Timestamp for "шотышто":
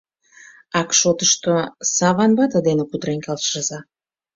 0.99-1.51